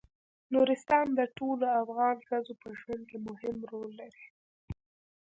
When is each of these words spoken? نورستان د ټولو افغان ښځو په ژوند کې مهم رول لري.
نورستان 0.53 1.05
د 1.19 1.21
ټولو 1.37 1.65
افغان 1.81 2.17
ښځو 2.27 2.53
په 2.61 2.69
ژوند 2.79 3.03
کې 3.09 3.17
مهم 3.27 3.57
رول 3.71 3.89
لري. 4.01 4.25